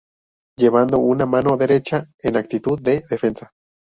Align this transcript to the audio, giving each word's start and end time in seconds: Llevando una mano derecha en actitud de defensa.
Llevando 0.57 0.97
una 0.97 1.27
mano 1.27 1.57
derecha 1.57 2.09
en 2.17 2.35
actitud 2.35 2.81
de 2.81 3.01
defensa. 3.07 3.53